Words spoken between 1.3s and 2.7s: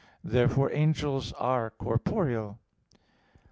are corporeal.